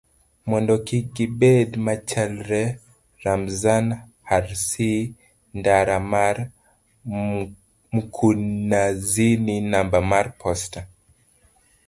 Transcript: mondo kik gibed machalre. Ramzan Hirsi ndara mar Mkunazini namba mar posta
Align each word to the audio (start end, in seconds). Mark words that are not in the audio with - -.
mondo 0.49 0.75
kik 0.87 1.05
gibed 1.15 1.69
machalre. 1.85 2.63
Ramzan 3.23 3.85
Hirsi 4.29 4.93
ndara 5.57 5.97
mar 6.13 6.35
Mkunazini 7.95 9.55
namba 9.71 9.99
mar 10.11 10.25
posta 10.39 10.81